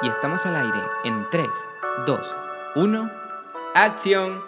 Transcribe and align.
Y 0.00 0.08
estamos 0.08 0.46
al 0.46 0.54
aire 0.54 0.78
en 1.02 1.28
3, 1.28 1.48
2, 2.06 2.34
1. 2.76 3.10
¡Acción! 3.74 4.40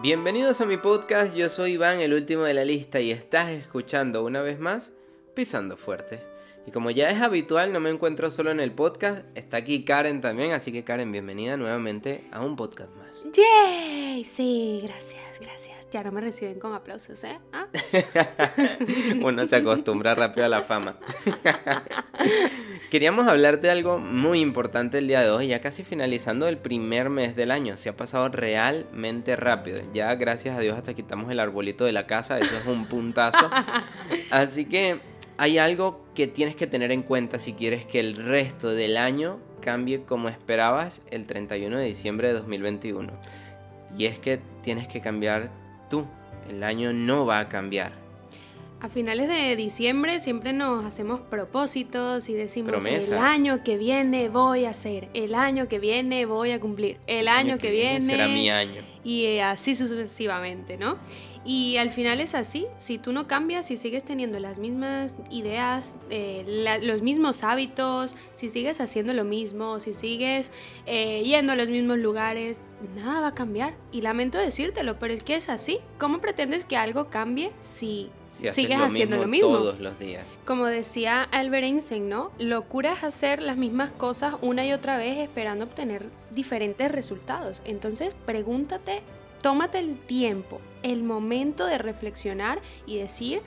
Bienvenidos 0.00 0.60
a 0.60 0.64
mi 0.64 0.76
podcast, 0.76 1.34
yo 1.34 1.50
soy 1.50 1.72
Iván, 1.72 1.98
el 1.98 2.14
último 2.14 2.44
de 2.44 2.54
la 2.54 2.64
lista, 2.64 3.00
y 3.00 3.10
estás 3.10 3.48
escuchando 3.48 4.22
una 4.22 4.42
vez 4.42 4.60
más 4.60 4.92
Pisando 5.34 5.76
Fuerte. 5.76 6.20
Y 6.68 6.70
como 6.70 6.92
ya 6.92 7.10
es 7.10 7.20
habitual, 7.20 7.72
no 7.72 7.80
me 7.80 7.90
encuentro 7.90 8.30
solo 8.30 8.52
en 8.52 8.60
el 8.60 8.70
podcast, 8.70 9.24
está 9.34 9.56
aquí 9.56 9.84
Karen 9.84 10.20
también, 10.20 10.52
así 10.52 10.70
que 10.70 10.84
Karen, 10.84 11.10
bienvenida 11.10 11.56
nuevamente 11.56 12.24
a 12.30 12.44
un 12.44 12.54
podcast 12.54 12.94
más. 12.94 13.26
¡Yay! 13.32 14.24
Sí, 14.24 14.82
gracias, 14.84 15.40
gracias. 15.40 15.75
Ya 15.92 16.02
no 16.02 16.10
me 16.10 16.20
reciben 16.20 16.58
con 16.58 16.74
aplausos, 16.74 17.22
¿eh? 17.22 17.38
¿Ah? 17.52 17.66
Uno 19.22 19.46
se 19.46 19.56
acostumbra 19.56 20.14
rápido 20.16 20.44
a 20.44 20.48
la 20.48 20.62
fama. 20.62 20.98
Queríamos 22.90 23.28
hablar 23.28 23.60
de 23.60 23.70
algo 23.70 23.98
muy 23.98 24.40
importante 24.40 24.98
el 24.98 25.06
día 25.06 25.20
de 25.20 25.30
hoy, 25.30 25.48
ya 25.48 25.60
casi 25.60 25.84
finalizando 25.84 26.48
el 26.48 26.58
primer 26.58 27.08
mes 27.08 27.36
del 27.36 27.52
año. 27.52 27.76
Se 27.76 27.88
ha 27.88 27.96
pasado 27.96 28.28
realmente 28.28 29.36
rápido. 29.36 29.80
Ya 29.92 30.12
gracias 30.16 30.56
a 30.56 30.60
Dios 30.60 30.76
hasta 30.76 30.94
quitamos 30.94 31.30
el 31.30 31.38
arbolito 31.38 31.84
de 31.84 31.92
la 31.92 32.06
casa, 32.06 32.36
eso 32.36 32.56
es 32.56 32.66
un 32.66 32.86
puntazo. 32.86 33.48
Así 34.30 34.64
que 34.64 34.98
hay 35.36 35.58
algo 35.58 36.04
que 36.14 36.26
tienes 36.26 36.56
que 36.56 36.66
tener 36.66 36.90
en 36.90 37.02
cuenta 37.02 37.38
si 37.38 37.52
quieres 37.52 37.86
que 37.86 38.00
el 38.00 38.16
resto 38.16 38.70
del 38.70 38.96
año 38.96 39.38
cambie 39.60 40.02
como 40.02 40.28
esperabas 40.28 41.00
el 41.10 41.26
31 41.26 41.78
de 41.78 41.84
diciembre 41.84 42.28
de 42.28 42.34
2021. 42.34 43.12
Y 43.96 44.06
es 44.06 44.18
que 44.18 44.40
tienes 44.62 44.88
que 44.88 45.00
cambiar 45.00 45.50
tú. 45.88 46.06
El 46.48 46.62
año 46.62 46.92
no 46.92 47.26
va 47.26 47.40
a 47.40 47.48
cambiar. 47.48 47.92
A 48.80 48.88
finales 48.88 49.28
de 49.28 49.56
diciembre 49.56 50.20
siempre 50.20 50.52
nos 50.52 50.84
hacemos 50.84 51.20
propósitos 51.20 52.28
y 52.28 52.34
decimos 52.34 52.70
Promesas. 52.70 53.08
el 53.08 53.18
año 53.18 53.64
que 53.64 53.78
viene 53.78 54.28
voy 54.28 54.66
a 54.66 54.70
hacer, 54.70 55.08
el 55.14 55.34
año 55.34 55.66
que 55.66 55.78
viene 55.78 56.26
voy 56.26 56.50
a 56.50 56.60
cumplir, 56.60 56.98
el 57.06 57.26
año, 57.26 57.56
que, 57.56 57.70
viene, 57.70 58.02
será 58.02 58.28
mi 58.28 58.50
año. 58.50 58.82
y 59.02 59.38
así 59.38 59.74
sucesivamente, 59.74 60.76
¿no? 60.76 60.98
Y 61.46 61.76
al 61.76 61.90
final 61.90 62.20
es 62.20 62.34
así, 62.34 62.66
si 62.76 62.98
tú 62.98 63.12
no 63.12 63.28
cambias, 63.28 63.66
si 63.66 63.76
sigues 63.76 64.02
teniendo 64.04 64.40
las 64.40 64.58
mismas 64.58 65.14
ideas, 65.30 65.94
eh, 66.10 66.44
la- 66.46 66.78
los 66.78 67.02
mismos 67.02 67.44
hábitos, 67.44 68.16
si 68.34 68.48
sigues 68.48 68.80
haciendo 68.80 69.12
lo 69.14 69.22
mismo, 69.22 69.78
si 69.78 69.94
sigues 69.94 70.50
eh, 70.86 71.22
yendo 71.24 71.52
a 71.52 71.56
los 71.56 71.68
mismos 71.68 71.98
lugares, 71.98 72.60
nada 72.96 73.20
va 73.20 73.28
a 73.28 73.34
cambiar. 73.34 73.74
Y 73.92 74.00
lamento 74.00 74.38
decírtelo, 74.38 74.98
pero 74.98 75.14
es 75.14 75.22
que 75.22 75.36
es 75.36 75.48
así. 75.48 75.78
¿Cómo 75.98 76.20
pretendes 76.20 76.64
que 76.66 76.76
algo 76.76 77.10
cambie 77.10 77.52
si, 77.60 78.10
sigues 78.32 78.78
lo 78.78 78.84
haciendo 78.86 79.16
lo 79.16 79.28
mismo? 79.28 79.52
todos 79.56 79.78
los 79.78 79.96
días. 80.00 80.24
Como 80.44 80.66
decía 80.66 81.22
Albert 81.30 81.64
Einstein, 81.64 82.08
¿no? 82.08 82.32
Locura 82.40 82.92
es 82.94 83.04
hacer 83.04 83.40
las 83.40 83.56
mismas 83.56 83.92
cosas 83.92 84.34
una 84.42 84.66
y 84.66 84.72
otra 84.72 84.98
vez 84.98 85.18
esperando 85.18 85.64
obtener 85.66 86.06
diferentes 86.34 86.90
resultados. 86.90 87.62
Entonces, 87.64 88.16
pregúntate, 88.26 89.02
tómate 89.42 89.78
el 89.78 89.98
tiempo, 89.98 90.60
el 90.82 91.02
momento 91.02 91.66
de 91.66 91.78
reflexionar 91.78 92.60
y 92.86 92.98
decir, 92.98 93.40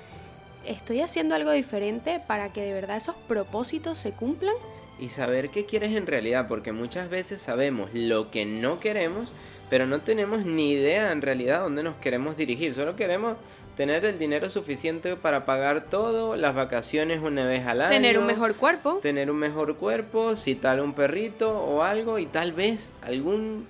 ¿estoy 0.65 1.01
haciendo 1.01 1.35
algo 1.35 1.51
diferente 1.51 2.21
para 2.27 2.51
que 2.51 2.61
de 2.61 2.73
verdad 2.73 2.97
esos 2.97 3.15
propósitos 3.27 3.97
se 3.97 4.11
cumplan? 4.11 4.55
y 4.99 5.09
saber 5.09 5.49
qué 5.49 5.65
quieres 5.65 5.95
en 5.95 6.05
realidad, 6.05 6.47
porque 6.47 6.71
muchas 6.71 7.09
veces 7.09 7.41
sabemos 7.41 7.89
lo 7.93 8.31
que 8.31 8.45
no 8.45 8.79
queremos, 8.79 9.29
pero 9.69 9.85
no 9.85 10.01
tenemos 10.01 10.45
ni 10.45 10.71
idea 10.71 11.11
en 11.11 11.21
realidad 11.21 11.61
dónde 11.61 11.83
nos 11.83 11.95
queremos 11.95 12.37
dirigir, 12.37 12.73
solo 12.73 12.95
queremos 12.95 13.37
tener 13.77 14.03
el 14.03 14.19
dinero 14.19 14.49
suficiente 14.49 15.15
para 15.15 15.45
pagar 15.45 15.85
todo, 15.85 16.35
las 16.35 16.53
vacaciones 16.53 17.21
una 17.21 17.45
vez 17.45 17.65
al 17.65 17.81
año, 17.81 17.91
Tener 17.91 18.19
un 18.19 18.25
mejor 18.25 18.55
cuerpo. 18.55 18.99
tener 19.01 19.31
un 19.31 19.37
mejor 19.37 19.77
cuerpo, 19.77 20.35
si 20.35 20.55
tal 20.55 20.81
un 20.81 20.93
perrito 20.93 21.57
o 21.57 21.81
algo 21.81 22.19
y 22.19 22.25
tal 22.25 22.51
vez 22.51 22.89
algún 23.01 23.67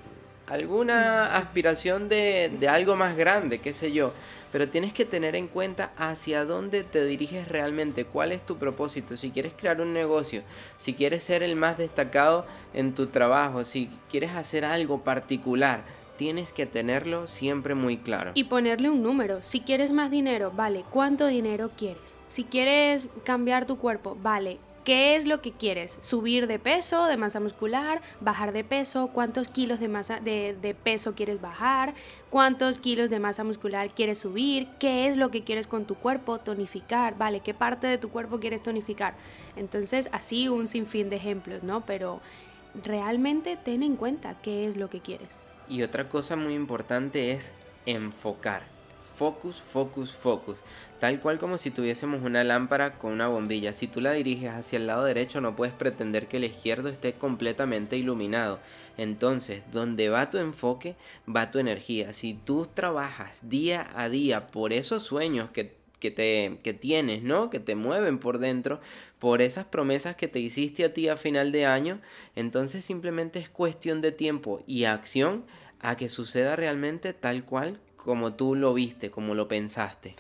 alguna 0.50 1.36
aspiración 1.36 2.10
de, 2.10 2.52
de 2.60 2.68
algo 2.68 2.96
más 2.96 3.16
grande, 3.16 3.60
qué 3.60 3.74
sé 3.74 3.92
yo. 3.92 4.14
Pero 4.52 4.68
tienes 4.68 4.94
que 4.94 5.06
tener 5.06 5.36
en 5.36 5.48
cuenta 5.48 5.92
hacia 5.96 6.44
dónde 6.44 6.84
te 6.84 7.06
diriges 7.06 7.48
realmente, 7.48 8.06
cuál 8.06 8.32
es 8.32 8.44
tu 8.44 8.58
propósito, 8.58 9.16
si 9.16 9.30
quieres 9.30 9.54
crear 9.56 9.80
un 9.80 9.94
negocio, 9.94 10.42
si 10.78 10.94
quieres 10.94 11.24
ser 11.24 11.44
el 11.44 11.56
más 11.56 11.78
destacado 11.78 12.48
en 12.74 12.96
tu 12.96 13.08
trabajo, 13.08 13.64
si 13.64 13.90
quieres 14.10 14.32
hacer 14.32 14.66
algo 14.66 15.02
particular, 15.02 15.84
tienes 16.18 16.52
que 16.52 16.66
tenerlo 16.66 17.28
siempre 17.28 17.76
muy 17.76 17.98
claro. 17.98 18.31
Y 18.34 18.46
ponerle 18.46 18.90
un 18.90 19.04
número. 19.04 19.40
Si 19.44 19.62
quieres 19.62 19.92
más 19.92 20.12
dinero, 20.12 20.52
vale, 20.54 20.84
¿cuánto 20.90 21.28
dinero 21.28 21.70
quieres? 21.78 22.16
Si 22.28 22.44
quieres 22.44 23.08
cambiar 23.24 23.66
tu 23.66 23.78
cuerpo, 23.78 24.18
vale, 24.22 24.60
¿qué 24.84 25.16
es 25.16 25.26
lo 25.26 25.42
que 25.42 25.52
quieres? 25.52 25.98
¿Subir 26.02 26.48
de 26.48 26.60
peso, 26.60 27.06
de 27.06 27.18
masa 27.18 27.40
muscular? 27.40 28.02
¿Bajar 28.22 28.52
de 28.52 28.64
peso? 28.64 29.10
¿Cuántos 29.14 29.50
kilos 29.50 29.80
de, 29.80 29.88
masa, 29.88 30.20
de, 30.20 30.76
peso 30.84 31.16
quieres 31.16 31.42
bajar? 31.42 31.94
¿Cuántos 32.30 32.80
kilos 32.80 33.10
de 33.10 33.20
masa 33.20 33.44
muscular 33.44 33.90
quieres 33.94 34.20
subir? 34.20 34.68
¿Qué 34.80 35.08
es 35.08 35.18
lo 35.18 35.32
que 35.32 35.44
quieres 35.44 35.68
con 35.68 35.86
tu 35.86 35.96
cuerpo? 35.96 36.40
Tonificar, 36.40 37.18
vale, 37.18 37.42
¿qué 37.42 37.54
parte 37.54 37.88
de 37.88 37.98
tu 37.98 38.10
cuerpo 38.10 38.40
quieres 38.40 38.64
tonificar? 38.64 39.16
Entonces, 39.56 40.10
así 40.12 40.50
un 40.50 40.68
sinfín 40.68 41.10
de 41.10 41.18
ejemplos, 41.18 41.64
¿no? 41.64 41.86
Pero 41.86 42.22
realmente 42.84 43.58
ten 43.58 43.84
en 43.84 43.96
cuenta 43.96 44.38
qué 44.42 44.68
es 44.68 44.78
lo 44.78 44.90
que 44.90 45.02
quieres. 45.02 45.30
Y 45.68 45.84
otra 45.84 46.10
cosa 46.10 46.36
muy 46.36 46.56
importante 46.56 47.32
es 47.32 47.54
enfocar. 47.86 48.79
Focus, 49.19 49.62
focus, 49.62 50.13
focus. 50.13 50.56
Tal 51.02 51.19
cual 51.19 51.40
como 51.40 51.57
si 51.57 51.72
tuviésemos 51.72 52.24
una 52.24 52.46
lámpara 52.46 52.97
con 52.97 53.12
una 53.12 53.28
bombilla. 53.28 53.74
Si 53.74 53.85
tú 53.85 54.00
la 54.00 54.13
diriges 54.13 54.52
hacia 54.52 54.78
el 54.78 54.88
lado 54.88 55.03
derecho 55.03 55.41
no 55.41 55.57
puedes 55.57 55.74
pretender 55.74 56.30
que 56.30 56.38
el 56.38 56.46
izquierdo 56.46 56.88
esté 56.88 57.12
completamente 57.12 57.97
iluminado. 57.97 58.62
Entonces, 58.96 59.62
donde 59.74 60.07
va 60.07 60.30
tu 60.30 60.38
enfoque, 60.38 60.96
va 61.28 61.52
tu 61.52 61.59
energía. 61.59 62.13
Si 62.13 62.34
tú 62.34 62.66
trabajas 62.74 63.41
día 63.44 63.90
a 63.94 64.07
día 64.07 64.47
por 64.47 64.72
esos 64.72 65.03
sueños 65.03 65.50
que 65.51 65.78
que, 66.00 66.12
te, 66.12 66.59
que 66.63 66.74
tienes, 66.74 67.24
¿no? 67.24 67.50
Que 67.50 67.59
te 67.59 67.75
mueven 67.75 68.19
por 68.19 68.40
dentro, 68.40 68.80
por 69.19 69.41
esas 69.41 69.66
promesas 69.66 70.16
que 70.16 70.30
te 70.30 70.40
hiciste 70.40 70.86
a 70.86 70.94
ti 70.94 71.09
a 71.09 71.18
final 71.18 71.51
de 71.51 71.66
año, 71.66 72.00
entonces 72.38 72.86
simplemente 72.86 73.40
es 73.40 73.50
cuestión 73.50 74.00
de 74.00 74.13
tiempo 74.13 74.63
y 74.66 74.86
acción 74.86 75.44
a 75.81 75.97
que 75.97 76.07
suceda 76.07 76.56
realmente 76.56 77.12
tal 77.12 77.44
cual 77.44 77.81
como 78.04 78.34
tú 78.34 78.56
lo 78.56 78.74
viste, 78.74 79.12
como 79.12 79.36
lo 79.36 79.48
pensaste. 79.48 80.16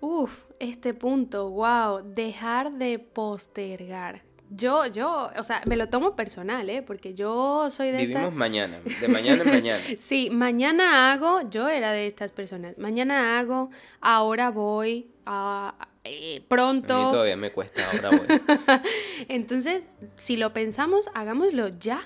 Uf, 0.00 0.44
este 0.58 0.94
punto, 0.94 1.50
wow, 1.50 2.02
dejar 2.04 2.72
de 2.72 2.98
postergar. 2.98 4.22
Yo, 4.50 4.84
yo, 4.86 5.30
o 5.38 5.44
sea, 5.44 5.62
me 5.66 5.76
lo 5.76 5.88
tomo 5.88 6.14
personal, 6.14 6.68
¿eh? 6.68 6.82
Porque 6.82 7.14
yo 7.14 7.70
soy 7.70 7.90
de 7.90 8.06
Vivimos 8.06 8.34
mañana, 8.34 8.80
de 9.00 9.08
mañana 9.08 9.42
en 9.44 9.48
mañana. 9.50 9.82
Sí, 9.98 10.28
mañana 10.30 11.12
hago, 11.12 11.48
yo 11.48 11.68
era 11.68 11.92
de 11.92 12.06
estas 12.06 12.32
personas, 12.32 12.76
mañana 12.76 13.38
hago, 13.38 13.70
ahora 14.00 14.50
voy, 14.50 15.08
a, 15.24 15.74
eh, 16.04 16.34
A 16.36 16.40
mí 16.40 16.44
pronto. 16.46 17.10
todavía 17.12 17.36
me 17.36 17.50
cuesta, 17.50 17.82
ahora 17.92 18.10
voy. 18.10 18.26
Entonces, 19.28 19.84
si 20.16 20.36
lo 20.36 20.52
pensamos, 20.52 21.08
hagámoslo 21.14 21.68
ya. 21.68 22.02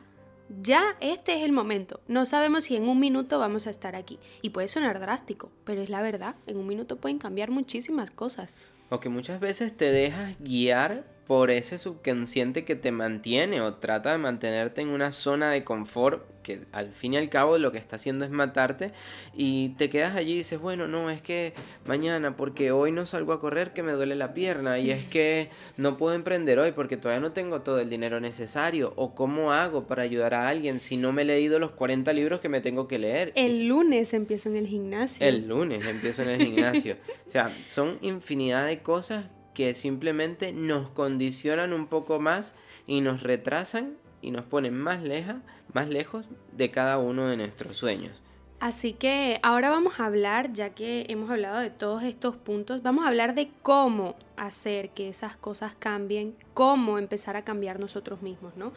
Ya 0.49 0.97
este 1.01 1.35
es 1.39 1.45
el 1.45 1.53
momento. 1.53 2.01
No 2.09 2.25
sabemos 2.27 2.65
si 2.65 2.77
en 2.77 2.89
un 2.89 3.01
minuto 3.01 3.39
vamos 3.39 3.67
a 3.67 3.71
estar 3.71 3.97
aquí. 3.97 4.19
Y 4.43 4.51
puede 4.51 4.69
sonar 4.69 5.01
drástico, 5.01 5.51
pero 5.65 5.83
es 5.83 5.91
la 5.91 6.03
verdad. 6.03 6.37
En 6.47 6.57
un 6.57 6.67
minuto 6.67 6.97
pueden 6.97 7.19
cambiar 7.19 7.51
muchísimas 7.51 8.11
cosas. 8.11 8.55
O 8.89 9.01
que 9.01 9.09
muchas 9.09 9.41
veces 9.41 9.77
te 9.77 9.91
dejas 9.91 10.37
guiar 10.39 11.16
por 11.27 11.51
ese 11.51 11.79
subconsciente 11.79 12.65
que 12.65 12.77
te 12.77 12.93
mantiene 12.93 13.61
o 13.61 13.75
trata 13.75 14.13
de 14.13 14.19
mantenerte 14.19 14.81
en 14.81 14.89
una 14.89 15.11
zona 15.11 15.51
de 15.51 15.65
confort 15.65 16.23
que 16.45 16.61
al 16.71 16.93
fin 16.93 17.15
y 17.15 17.17
al 17.17 17.29
cabo 17.29 17.59
lo 17.59 17.73
que 17.73 17.79
está 17.79 17.97
haciendo 17.97 18.25
es 18.25 18.31
matarte 18.31 18.93
y 19.35 19.71
te 19.71 19.91
quedas 19.91 20.15
allí 20.15 20.35
y 20.35 20.39
dices, 20.39 20.61
bueno, 20.61 20.87
no, 20.87 21.11
es 21.11 21.21
que 21.21 21.53
mañana 21.85 22.37
porque 22.37 22.71
hoy 22.71 22.93
no 22.93 23.05
salgo 23.05 23.33
a 23.33 23.41
correr 23.41 23.73
que 23.73 23.83
me 23.83 23.93
duele 23.93 24.15
la 24.15 24.33
pierna 24.33 24.79
y 24.79 24.93
es 24.93 25.05
que 25.07 25.51
no 25.77 25.97
puedo 25.97 26.15
emprender 26.15 26.61
hoy 26.61 26.71
porque 26.71 26.97
todavía 26.97 27.21
no 27.21 27.33
tengo 27.33 27.63
todo 27.63 27.81
el 27.81 27.91
dinero 27.91 28.21
necesario 28.21 28.93
o 28.95 29.17
cómo 29.17 29.53
hago 29.53 29.89
para 29.89 30.03
ayudar 30.03 30.35
a 30.35 30.49
alguien 30.49 30.79
si 30.79 30.97
no 30.97 31.13
me 31.13 31.23
he 31.23 31.25
leído 31.25 31.59
los 31.59 31.73
40 31.73 32.13
libros 32.13 32.39
que 32.39 32.49
me 32.49 32.61
tengo 32.61 32.87
que 32.87 33.01
leer. 33.01 33.33
El 33.35 33.67
lunes 33.67 34.15
empiezo 34.15 34.49
en 34.49 34.57
el 34.57 34.69
gimnasio. 34.69 35.27
el 35.27 35.49
lunes 35.49 35.85
empiezo 35.85 36.23
en 36.23 36.29
el 36.29 36.43
gimnasio. 36.43 36.97
O 37.27 37.31
sea, 37.31 37.51
son 37.67 37.99
infinidad 38.03 38.67
de 38.67 38.79
cosas 38.79 39.25
que 39.57 39.75
simplemente 39.75 40.53
nos 40.53 40.91
condicionan 40.91 41.73
un 41.73 41.87
poco 41.87 42.21
más 42.21 42.55
y 42.87 43.01
nos 43.01 43.23
retrasan 43.23 43.97
y 44.21 44.31
nos 44.31 44.45
ponen 44.45 44.77
más, 44.77 45.03
leja, 45.03 45.41
más 45.73 45.89
lejos 45.89 46.29
de 46.53 46.71
cada 46.71 46.99
uno 46.99 47.27
de 47.27 47.39
nuestros 47.39 47.79
sueños. 47.79 48.13
Así 48.61 48.93
que 48.93 49.41
ahora 49.43 49.71
vamos 49.71 49.99
a 49.99 50.05
hablar, 50.05 50.53
ya 50.53 50.75
que 50.75 51.07
hemos 51.09 51.31
hablado 51.31 51.59
de 51.59 51.71
todos 51.71 52.03
estos 52.03 52.37
puntos, 52.37 52.83
vamos 52.83 53.07
a 53.07 53.09
hablar 53.09 53.35
de 53.35 53.49
cómo 53.63 54.15
hacer 54.37 54.91
que 54.91 55.09
esas 55.09 55.37
cosas 55.37 55.75
cambien, 55.75 56.37
cómo 56.53 56.99
empezar 56.99 57.37
a 57.37 57.43
cambiar 57.43 57.81
nosotros 57.81 58.21
mismos, 58.21 58.55
¿no? 58.59 58.75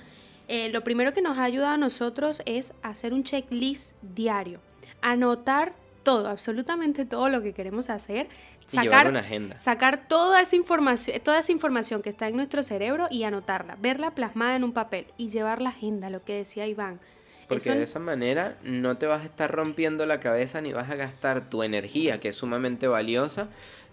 Eh, 0.47 0.69
lo 0.69 0.81
primero 0.85 1.13
que 1.13 1.21
nos 1.21 1.37
ayuda 1.37 1.73
a 1.73 1.77
nosotros 1.77 2.41
es 2.45 2.71
hacer 2.83 3.13
un 3.13 3.25
checklist 3.25 3.95
diario, 4.01 4.61
anotar 5.01 5.73
todo, 6.09 6.27
absolutamente 6.27 7.05
todo 7.05 7.29
lo 7.29 7.43
que 7.43 7.53
queremos 7.53 7.91
hacer, 7.91 8.29
sacar 8.65 9.07
una 9.07 9.19
agenda. 9.19 9.59
Sacar 9.59 10.07
toda 10.07 10.41
esa 10.41 10.55
información, 10.55 11.19
toda 11.21 11.37
esa 11.37 11.51
información 11.51 12.01
que 12.01 12.09
está 12.09 12.27
en 12.27 12.35
nuestro 12.35 12.63
cerebro 12.63 13.05
y 13.11 13.25
anotarla, 13.25 13.77
verla 13.79 14.15
plasmada 14.15 14.55
en 14.55 14.63
un 14.63 14.73
papel 14.73 15.05
y 15.17 15.29
llevar 15.29 15.61
la 15.61 15.69
agenda, 15.69 16.09
lo 16.09 16.23
que 16.23 16.33
decía 16.33 16.65
Iván. 16.65 16.99
Porque 17.47 17.75
de 17.75 17.83
esa 17.83 17.99
manera 17.99 18.57
no 18.63 18.97
te 18.97 19.05
vas 19.05 19.21
a 19.21 19.25
estar 19.25 19.51
rompiendo 19.51 20.07
la 20.07 20.19
cabeza 20.19 20.61
ni 20.61 20.73
vas 20.73 20.89
a 20.89 20.95
gastar 20.95 21.47
tu 21.47 21.61
energía, 21.61 22.19
que 22.19 22.29
es 22.29 22.35
sumamente 22.35 22.87
valiosa, 22.87 23.49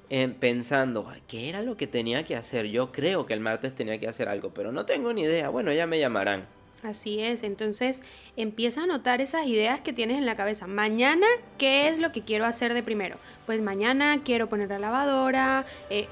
en 0.09 0.33
pensando, 0.33 1.13
¿qué 1.29 1.51
era 1.51 1.61
lo 1.61 1.77
que 1.77 1.87
tenía 1.87 2.25
que 2.25 2.35
hacer? 2.35 2.65
Yo 2.65 2.93
creo 2.93 3.27
que 3.27 3.35
el 3.35 3.41
martes 3.41 3.75
tenía 3.75 4.01
que 4.01 4.09
hacer 4.09 4.31
algo, 4.31 4.55
pero 4.55 4.73
no 4.73 4.87
tengo 4.87 5.13
ni 5.13 5.23
idea. 5.23 5.51
Bueno, 5.51 5.71
ya 5.71 5.87
me 5.87 5.99
llamarán. 5.99 6.47
Así 6.83 7.21
es, 7.21 7.43
entonces 7.43 8.03
empieza 8.37 8.83
a 8.83 8.87
notar 8.87 9.21
esas 9.21 9.47
ideas 9.47 9.81
que 9.81 9.93
tienes 9.93 10.19
en 10.19 10.27
la 10.27 10.37
cabeza. 10.37 10.67
Mañana, 10.67 11.27
¿qué 11.59 11.89
es 11.89 11.99
lo 11.99 12.13
que 12.13 12.23
quiero 12.23 12.45
hacer 12.45 12.75
de 12.75 12.83
primero? 12.83 13.17
Pues 13.47 13.63
mañana 13.63 14.21
quiero 14.23 14.49
poner 14.49 14.69
la 14.69 14.79
lavadora, 14.79 15.65
eh, 15.91 16.07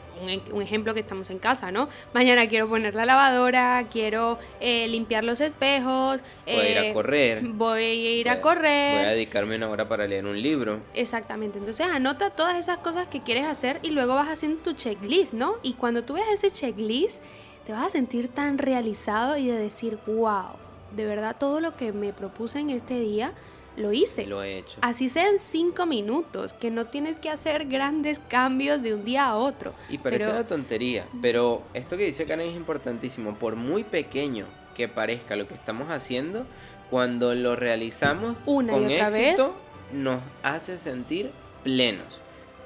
un, 0.53 0.63
ejemplo 0.63 0.95
que 0.95 1.01
estamos 1.01 1.31
en 1.31 1.39
casa, 1.39 1.71
¿no? 1.71 1.89
Mañana 2.15 2.49
quiero 2.49 2.69
poner 2.69 2.95
la 2.95 3.05
lavadora, 3.05 3.87
quiero 3.91 4.39
eh, 4.61 4.89
limpiar 4.89 5.23
los 5.23 5.41
espejos. 5.41 6.21
Voy 6.47 6.55
a 6.55 6.71
ir 6.71 6.79
a 6.79 6.87
eh, 6.87 6.93
correr. 6.93 7.43
Voy 7.43 7.83
a 7.83 8.13
ir 8.21 8.29
a 8.31 8.41
correr. 8.41 8.99
Voy 8.99 9.07
a 9.07 9.11
dedicarme 9.11 9.57
una 9.57 9.69
hora 9.69 9.87
para 9.87 10.07
leer 10.07 10.25
un 10.25 10.41
libro. 10.41 10.81
Exactamente, 10.95 11.59
entonces 11.59 11.87
anota 11.87 12.31
todas 12.31 12.59
esas 12.59 12.79
cosas 12.79 13.07
que 13.07 13.21
quieres 13.21 13.45
hacer 13.45 13.81
y 13.83 13.91
luego 13.91 14.15
vas 14.15 14.29
haciendo 14.29 14.63
tu 14.63 14.73
checklist, 14.73 15.35
¿no? 15.35 15.57
Y 15.63 15.75
cuando 15.75 16.05
tú 16.05 16.15
ves 16.15 16.25
ese 16.33 16.51
checklist 16.51 17.23
te 17.67 17.73
vas 17.73 17.87
a 17.87 17.91
sentir 17.91 18.29
tan 18.29 18.59
realizado 18.59 19.37
y 19.37 19.47
de 19.47 19.57
decir, 19.57 19.99
wow, 20.07 20.51
de 20.95 21.07
verdad 21.07 21.37
todo 21.39 21.61
lo 21.61 21.77
que 21.77 21.93
me 21.93 22.13
propuse 22.13 22.61
en 22.61 22.71
este 22.71 22.99
día 23.01 23.33
lo 23.77 23.93
hice. 23.93 24.27
Lo 24.27 24.43
he 24.43 24.59
hecho. 24.59 24.79
Así 24.83 25.09
sean 25.09 25.39
cinco 25.39 25.87
minutos, 25.87 26.53
que 26.53 26.71
no 26.71 26.87
tienes 26.87 27.19
que 27.19 27.31
hacer 27.31 27.67
grandes 27.67 28.21
cambios 28.29 28.83
de 28.83 28.95
un 28.95 29.05
día 29.05 29.27
a 29.27 29.37
otro. 29.37 29.73
Y 29.89 29.99
parece 29.99 30.29
una 30.29 30.47
tontería, 30.47 31.07
pero 31.21 31.63
esto 31.75 31.97
que 31.97 32.05
dice 32.05 32.25
Karen 32.25 32.49
es 32.49 32.57
importantísimo. 32.57 33.35
Por 33.35 33.57
muy 33.57 33.83
pequeño 33.83 34.47
que 34.77 34.89
parezca 34.89 35.37
lo 35.37 35.49
que 35.49 35.55
estamos 35.55 35.91
haciendo, 35.91 36.47
cuando 36.91 37.35
lo 37.35 37.57
realizamos 37.57 38.37
una 38.47 38.75
con 38.75 38.91
y 38.91 38.95
otra 38.95 39.09
éxito, 39.09 39.49
vez, 39.49 40.01
nos 40.01 40.23
hace 40.43 40.79
sentir 40.79 41.31
plenos. 41.63 42.21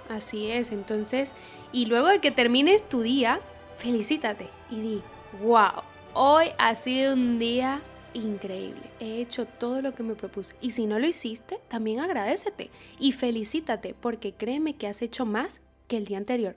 Así 0.08 0.50
es, 0.50 0.72
entonces, 0.72 1.34
y 1.70 1.86
luego 1.86 2.08
de 2.08 2.18
que 2.18 2.30
termines 2.30 2.86
tu 2.86 3.02
día, 3.02 3.40
felicítate 3.78 4.48
y 4.70 4.80
di, 4.80 5.02
wow, 5.42 5.82
hoy 6.14 6.46
ha 6.58 6.74
sido 6.74 7.14
un 7.14 7.38
día 7.38 7.80
increíble. 8.12 8.82
He 9.00 9.20
hecho 9.20 9.46
todo 9.46 9.82
lo 9.82 9.94
que 9.94 10.02
me 10.02 10.14
propuse. 10.14 10.54
Y 10.60 10.72
si 10.72 10.86
no 10.86 10.98
lo 10.98 11.06
hiciste, 11.06 11.60
también 11.68 12.00
agradecete 12.00 12.70
y 12.98 13.12
felicítate 13.12 13.94
porque 13.94 14.32
créeme 14.32 14.76
que 14.76 14.88
has 14.88 15.02
hecho 15.02 15.24
más 15.24 15.60
que 15.86 15.96
el 15.96 16.04
día 16.04 16.18
anterior. 16.18 16.56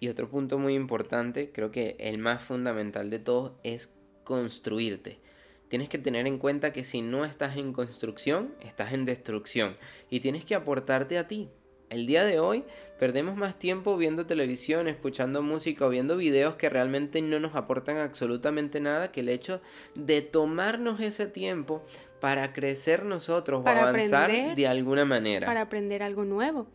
Y 0.00 0.08
otro 0.08 0.28
punto 0.28 0.58
muy 0.58 0.74
importante, 0.74 1.52
creo 1.52 1.70
que 1.70 1.96
el 2.00 2.18
más 2.18 2.42
fundamental 2.42 3.08
de 3.08 3.20
todos, 3.20 3.52
es 3.62 3.92
construirte. 4.24 5.20
Tienes 5.68 5.88
que 5.88 5.98
tener 5.98 6.26
en 6.26 6.38
cuenta 6.38 6.72
que 6.72 6.84
si 6.84 7.02
no 7.02 7.24
estás 7.24 7.56
en 7.56 7.72
construcción, 7.72 8.54
estás 8.60 8.92
en 8.92 9.04
destrucción. 9.04 9.76
Y 10.10 10.20
tienes 10.20 10.44
que 10.44 10.54
aportarte 10.54 11.18
a 11.18 11.28
ti. 11.28 11.48
El 11.88 12.06
día 12.06 12.24
de 12.24 12.40
hoy 12.40 12.64
perdemos 13.02 13.34
más 13.34 13.58
tiempo 13.58 13.96
viendo 13.96 14.26
televisión, 14.26 14.86
escuchando 14.86 15.42
música 15.42 15.84
o 15.84 15.88
viendo 15.88 16.16
videos 16.16 16.54
que 16.54 16.68
realmente 16.68 17.20
no 17.20 17.40
nos 17.40 17.56
aportan 17.56 17.96
absolutamente 17.96 18.78
nada 18.78 19.10
que 19.10 19.22
el 19.22 19.28
hecho 19.28 19.60
de 19.96 20.22
tomarnos 20.22 21.00
ese 21.00 21.26
tiempo 21.26 21.84
para 22.20 22.52
crecer 22.52 23.04
nosotros 23.04 23.64
o 23.64 23.68
avanzar 23.68 24.54
de 24.54 24.66
alguna 24.68 25.04
manera. 25.04 25.48
Para 25.48 25.62
aprender 25.62 26.00
algo 26.04 26.24
nuevo. 26.24 26.68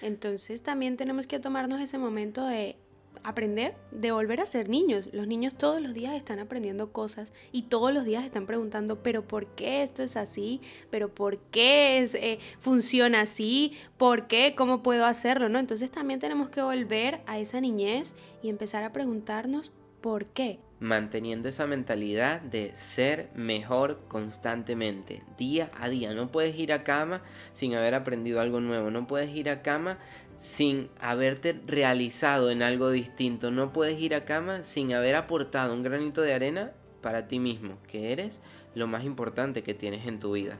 Entonces 0.00 0.62
también 0.62 0.96
tenemos 0.96 1.26
que 1.26 1.40
tomarnos 1.40 1.80
ese 1.80 1.98
momento 1.98 2.46
de 2.46 2.76
aprender, 3.22 3.74
de 3.90 4.12
volver 4.12 4.40
a 4.40 4.46
ser 4.46 4.68
niños. 4.68 5.08
Los 5.12 5.26
niños 5.26 5.54
todos 5.56 5.80
los 5.80 5.94
días 5.94 6.14
están 6.14 6.38
aprendiendo 6.38 6.92
cosas 6.92 7.32
y 7.52 7.62
todos 7.62 7.92
los 7.92 8.04
días 8.04 8.24
están 8.24 8.46
preguntando, 8.46 9.02
pero 9.02 9.26
¿por 9.26 9.46
qué 9.54 9.82
esto 9.82 10.02
es 10.02 10.16
así? 10.16 10.60
¿Pero 10.90 11.14
por 11.14 11.38
qué 11.38 11.98
es, 11.98 12.14
eh, 12.14 12.38
funciona 12.58 13.22
así? 13.22 13.72
¿Por 13.96 14.26
qué? 14.26 14.54
¿Cómo 14.56 14.82
puedo 14.82 15.04
hacerlo? 15.04 15.48
¿no? 15.48 15.58
Entonces 15.58 15.90
también 15.90 16.20
tenemos 16.20 16.50
que 16.50 16.62
volver 16.62 17.20
a 17.26 17.38
esa 17.38 17.60
niñez 17.60 18.14
y 18.42 18.48
empezar 18.48 18.84
a 18.84 18.92
preguntarnos 18.92 19.72
por 20.00 20.26
qué. 20.26 20.58
Manteniendo 20.80 21.48
esa 21.48 21.66
mentalidad 21.66 22.42
de 22.42 22.76
ser 22.76 23.30
mejor 23.34 24.02
constantemente, 24.06 25.22
día 25.38 25.70
a 25.80 25.88
día. 25.88 26.12
No 26.12 26.30
puedes 26.30 26.58
ir 26.58 26.74
a 26.74 26.84
cama 26.84 27.22
sin 27.54 27.74
haber 27.74 27.94
aprendido 27.94 28.40
algo 28.40 28.60
nuevo. 28.60 28.90
No 28.90 29.06
puedes 29.06 29.34
ir 29.34 29.48
a 29.48 29.62
cama 29.62 29.98
sin 30.38 30.90
haberte 31.00 31.60
realizado 31.66 32.50
en 32.50 32.62
algo 32.62 32.90
distinto. 32.90 33.50
No 33.50 33.72
puedes 33.72 33.98
ir 34.00 34.14
a 34.14 34.24
cama 34.24 34.64
sin 34.64 34.92
haber 34.92 35.16
aportado 35.16 35.72
un 35.74 35.82
granito 35.82 36.22
de 36.22 36.34
arena 36.34 36.72
para 37.00 37.28
ti 37.28 37.38
mismo, 37.38 37.78
que 37.86 38.12
eres 38.12 38.40
lo 38.74 38.86
más 38.86 39.04
importante 39.04 39.62
que 39.62 39.74
tienes 39.74 40.06
en 40.06 40.20
tu 40.20 40.32
vida. 40.32 40.58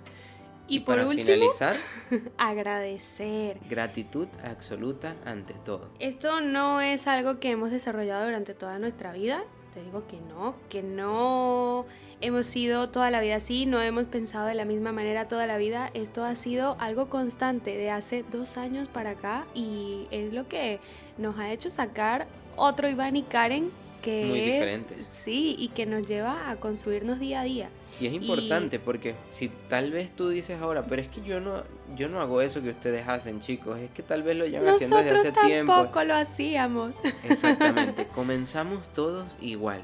Y, 0.66 0.80
por 0.80 0.96
para 0.96 1.08
finalizar, 1.08 1.76
agradecer. 2.38 3.58
Gratitud 3.68 4.28
absoluta 4.42 5.14
ante 5.26 5.52
todo. 5.52 5.90
Esto 5.98 6.40
no 6.40 6.80
es 6.80 7.06
algo 7.06 7.38
que 7.38 7.50
hemos 7.50 7.70
desarrollado 7.70 8.24
durante 8.24 8.54
toda 8.54 8.78
nuestra 8.78 9.12
vida. 9.12 9.44
Te 9.74 9.82
digo 9.82 10.06
que 10.06 10.20
no, 10.20 10.56
que 10.70 10.82
no 10.82 11.84
hemos 12.20 12.46
sido 12.46 12.88
toda 12.88 13.10
la 13.10 13.20
vida 13.20 13.36
así, 13.36 13.66
no 13.66 13.80
hemos 13.80 14.04
pensado 14.04 14.46
de 14.46 14.54
la 14.54 14.64
misma 14.64 14.92
manera 14.92 15.28
toda 15.28 15.46
la 15.46 15.56
vida. 15.58 15.90
Esto 15.94 16.24
ha 16.24 16.36
sido 16.36 16.76
algo 16.78 17.08
constante 17.08 17.76
de 17.76 17.90
hace 17.90 18.24
dos 18.32 18.56
años 18.56 18.88
para 18.88 19.10
acá 19.10 19.46
y 19.54 20.06
es 20.10 20.32
lo 20.32 20.48
que 20.48 20.80
nos 21.18 21.38
ha 21.38 21.52
hecho 21.52 21.70
sacar 21.70 22.26
otro 22.56 22.88
Iván 22.88 23.16
y 23.16 23.22
Karen 23.22 23.70
que 24.02 24.26
muy 24.26 24.40
diferentes. 24.40 25.06
Sí, 25.10 25.56
y 25.58 25.68
que 25.68 25.86
nos 25.86 26.06
lleva 26.06 26.50
a 26.50 26.56
construirnos 26.56 27.18
día 27.18 27.40
a 27.40 27.44
día. 27.44 27.70
Y 27.98 28.06
es 28.06 28.12
importante 28.12 28.78
porque 28.78 29.14
si 29.30 29.48
tal 29.68 29.92
vez 29.92 30.14
tú 30.14 30.28
dices 30.28 30.60
ahora, 30.60 30.84
pero 30.84 31.00
es 31.00 31.08
que 31.08 31.22
yo 31.22 31.40
no 31.40 31.62
yo 31.96 32.08
no 32.08 32.20
hago 32.20 32.42
eso 32.42 32.60
que 32.60 32.70
ustedes 32.70 33.08
hacen, 33.08 33.40
chicos, 33.40 33.78
es 33.78 33.90
que 33.90 34.02
tal 34.02 34.22
vez 34.22 34.36
lo 34.36 34.46
llevan 34.46 34.74
haciendo 34.74 34.96
desde 34.98 35.10
hace 35.10 35.32
tiempo. 35.32 35.72
Nosotros 35.72 35.92
tampoco 35.92 36.04
lo 36.04 36.14
hacíamos. 36.14 36.94
Exactamente, 37.24 38.06
comenzamos 38.08 38.86
todos 38.92 39.26
igual 39.40 39.80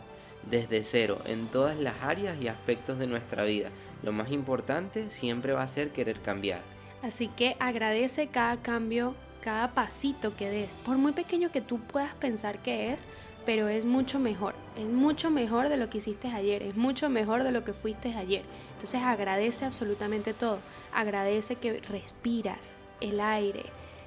desde 0.48 0.84
cero 0.84 1.20
en 1.24 1.46
todas 1.46 1.78
las 1.78 1.94
áreas 2.02 2.40
y 2.40 2.48
aspectos 2.48 2.98
de 2.98 3.06
nuestra 3.06 3.44
vida. 3.44 3.70
Lo 4.02 4.12
más 4.12 4.30
importante 4.30 5.10
siempre 5.10 5.52
va 5.52 5.62
a 5.62 5.68
ser 5.68 5.90
querer 5.90 6.20
cambiar. 6.20 6.62
Así 7.02 7.28
que 7.28 7.56
agradece 7.60 8.28
cada 8.28 8.60
cambio, 8.60 9.14
cada 9.40 9.72
pasito 9.72 10.36
que 10.36 10.50
des, 10.50 10.74
por 10.74 10.98
muy 10.98 11.12
pequeño 11.12 11.50
que 11.50 11.60
tú 11.60 11.80
puedas 11.80 12.14
pensar 12.14 12.58
que 12.58 12.92
es, 12.92 13.00
pero 13.46 13.68
es 13.68 13.84
mucho 13.84 14.18
mejor, 14.18 14.54
es 14.76 14.86
mucho 14.86 15.30
mejor 15.30 15.68
de 15.70 15.76
lo 15.76 15.88
que 15.88 15.98
hiciste 15.98 16.28
ayer, 16.28 16.62
es 16.62 16.76
mucho 16.76 17.08
mejor 17.08 17.42
de 17.42 17.52
lo 17.52 17.64
que 17.64 17.72
fuiste 17.72 18.14
ayer. 18.14 18.42
Entonces 18.72 19.02
agradece 19.02 19.64
absolutamente 19.64 20.34
todo, 20.34 20.58
agradece 20.92 21.56
que 21.56 21.80
respiras 21.80 22.76
el 23.00 23.20
aire. 23.20 23.64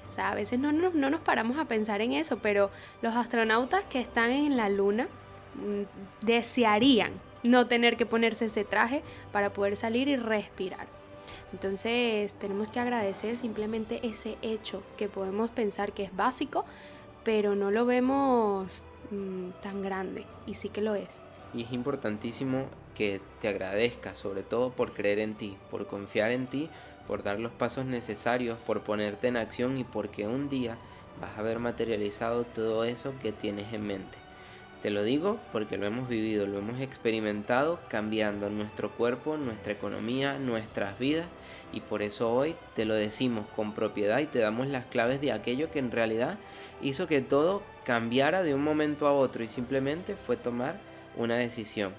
O 0.09 0.11
sea, 0.13 0.29
a 0.29 0.35
veces 0.35 0.59
no, 0.59 0.71
no, 0.71 0.91
no 0.91 1.09
nos 1.09 1.21
paramos 1.21 1.57
a 1.57 1.65
pensar 1.65 2.01
en 2.01 2.13
eso, 2.13 2.37
pero 2.37 2.69
los 3.01 3.15
astronautas 3.15 3.83
que 3.85 3.99
están 3.99 4.29
en 4.29 4.55
la 4.55 4.69
luna, 4.69 5.07
desearían 6.21 7.13
no 7.43 7.67
tener 7.67 7.97
que 7.97 8.05
ponerse 8.05 8.45
ese 8.45 8.63
traje 8.63 9.03
para 9.31 9.53
poder 9.53 9.75
salir 9.75 10.07
y 10.07 10.15
respirar. 10.15 10.87
Entonces 11.51 12.35
tenemos 12.35 12.69
que 12.69 12.79
agradecer 12.79 13.37
simplemente 13.37 13.99
ese 14.03 14.37
hecho 14.41 14.81
que 14.97 15.07
podemos 15.07 15.49
pensar 15.51 15.93
que 15.93 16.03
es 16.03 16.15
básico, 16.15 16.65
pero 17.23 17.55
no 17.55 17.69
lo 17.69 17.85
vemos 17.85 18.81
mm, 19.11 19.49
tan 19.61 19.81
grande 19.81 20.25
y 20.47 20.55
sí 20.55 20.69
que 20.69 20.81
lo 20.81 20.95
es. 20.95 21.21
Y 21.53 21.63
es 21.63 21.71
importantísimo 21.71 22.65
que 22.95 23.21
te 23.39 23.47
agradezcas, 23.47 24.17
sobre 24.17 24.41
todo 24.41 24.71
por 24.71 24.93
creer 24.93 25.19
en 25.19 25.35
ti, 25.35 25.55
por 25.69 25.85
confiar 25.85 26.31
en 26.31 26.47
ti, 26.47 26.69
por 27.07 27.21
dar 27.21 27.39
los 27.39 27.51
pasos 27.51 27.85
necesarios, 27.85 28.57
por 28.65 28.81
ponerte 28.81 29.27
en 29.27 29.37
acción 29.37 29.77
y 29.77 29.83
porque 29.83 30.27
un 30.27 30.49
día 30.49 30.77
vas 31.21 31.37
a 31.37 31.41
haber 31.41 31.59
materializado 31.59 32.45
todo 32.45 32.83
eso 32.83 33.13
que 33.21 33.31
tienes 33.31 33.71
en 33.73 33.85
mente. 33.85 34.22
Te 34.83 34.89
lo 34.89 35.05
digo 35.05 35.39
porque 35.53 35.77
lo 35.77 35.85
hemos 35.85 36.09
vivido, 36.09 36.45
lo 36.45 36.57
hemos 36.57 36.81
experimentado 36.81 37.79
cambiando 37.87 38.49
nuestro 38.49 38.91
cuerpo, 38.91 39.37
nuestra 39.37 39.71
economía, 39.71 40.37
nuestras 40.39 40.99
vidas 40.99 41.25
y 41.71 41.79
por 41.79 42.01
eso 42.01 42.33
hoy 42.33 42.57
te 42.75 42.83
lo 42.83 42.93
decimos 42.93 43.47
con 43.55 43.73
propiedad 43.73 44.19
y 44.19 44.25
te 44.25 44.39
damos 44.39 44.67
las 44.67 44.85
claves 44.85 45.21
de 45.21 45.31
aquello 45.31 45.71
que 45.71 45.79
en 45.79 45.89
realidad 45.89 46.37
hizo 46.81 47.07
que 47.07 47.21
todo 47.21 47.63
cambiara 47.85 48.43
de 48.43 48.53
un 48.53 48.61
momento 48.61 49.07
a 49.07 49.13
otro 49.13 49.41
y 49.41 49.47
simplemente 49.47 50.17
fue 50.17 50.35
tomar 50.35 50.81
una 51.15 51.37
decisión. 51.37 51.93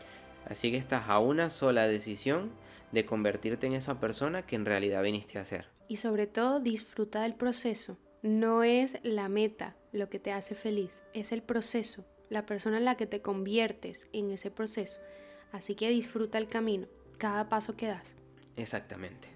Así 0.47 0.71
que 0.71 0.77
estás 0.77 1.09
a 1.09 1.21
una 1.21 1.49
sola 1.49 1.87
decisión 1.87 2.51
de 2.93 3.07
convertirte 3.07 3.67
en 3.67 3.73
esa 3.73 3.99
persona 3.99 4.43
que 4.45 4.57
en 4.57 4.67
realidad 4.67 5.03
viniste 5.03 5.39
a 5.39 5.47
ser. 5.47 5.69
Y 5.89 5.97
sobre 5.97 6.27
todo 6.27 6.61
disfruta 6.61 7.23
del 7.23 7.35
proceso. 7.35 7.97
No 8.21 8.63
es 8.63 8.99
la 9.03 9.31
meta 9.31 9.75
lo 9.91 10.11
que 10.11 10.19
te 10.19 10.33
hace 10.33 10.55
feliz, 10.55 11.03
es 11.15 11.33
el 11.33 11.43
proceso 11.43 12.05
la 12.31 12.47
persona 12.47 12.79
en 12.79 12.85
la 12.85 12.97
que 12.97 13.07
te 13.07 13.21
conviertes 13.21 14.07
en 14.13 14.31
ese 14.31 14.51
proceso. 14.51 15.01
Así 15.53 15.75
que 15.75 15.89
disfruta 15.91 16.39
el 16.39 16.49
camino, 16.49 16.87
cada 17.19 17.49
paso 17.49 17.77
que 17.77 17.87
das. 17.87 18.15
Exactamente. 18.57 19.29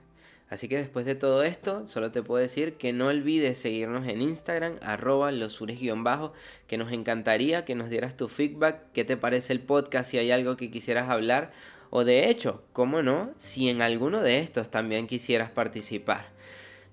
Así 0.50 0.66
que 0.66 0.78
después 0.78 1.04
de 1.04 1.14
todo 1.14 1.42
esto, 1.42 1.86
solo 1.86 2.10
te 2.10 2.22
puedo 2.22 2.40
decir 2.40 2.74
que 2.74 2.94
no 2.94 3.08
olvides 3.08 3.58
seguirnos 3.58 4.06
en 4.06 4.22
Instagram, 4.22 4.78
arroba 4.80 5.30
losures-bajo, 5.30 6.32
que 6.66 6.78
nos 6.78 6.90
encantaría 6.90 7.66
que 7.66 7.74
nos 7.74 7.90
dieras 7.90 8.16
tu 8.16 8.28
feedback, 8.28 8.80
qué 8.94 9.04
te 9.04 9.18
parece 9.18 9.52
el 9.52 9.60
podcast, 9.60 10.10
si 10.10 10.18
hay 10.18 10.30
algo 10.30 10.56
que 10.56 10.70
quisieras 10.70 11.10
hablar, 11.10 11.52
o 11.90 12.04
de 12.04 12.30
hecho, 12.30 12.62
cómo 12.72 13.02
no, 13.02 13.32
si 13.36 13.68
en 13.68 13.82
alguno 13.82 14.22
de 14.22 14.38
estos 14.38 14.70
también 14.70 15.06
quisieras 15.06 15.50
participar. 15.50 16.28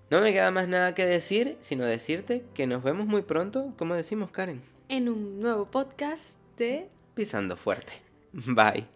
No 0.10 0.22
me 0.22 0.34
queda 0.34 0.52
más 0.52 0.68
nada 0.68 0.94
que 0.94 1.06
decir, 1.06 1.58
sino 1.62 1.86
decirte 1.86 2.44
que 2.54 2.68
nos 2.68 2.84
vemos 2.84 3.06
muy 3.06 3.22
pronto, 3.22 3.74
como 3.78 3.96
decimos 3.96 4.32
Karen. 4.32 4.75
En 4.88 5.10
un 5.10 5.40
nuevo 5.40 5.66
podcast 5.66 6.38
de... 6.58 6.90
Pisando 7.16 7.56
fuerte. 7.58 7.94
Bye. 8.34 8.95